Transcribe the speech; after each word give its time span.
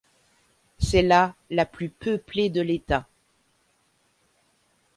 C'est 0.79 1.03
la 1.03 1.35
la 1.51 1.63
plus 1.67 1.89
peuplée 1.89 2.49
de 2.49 2.61
l'État. 2.61 3.07